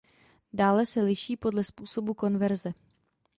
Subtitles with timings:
[0.53, 2.73] Dále se liší podle způsobu konverze.